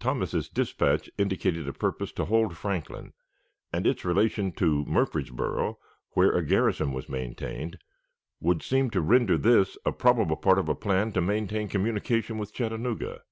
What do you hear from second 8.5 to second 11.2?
seem to render this a probable part of a plan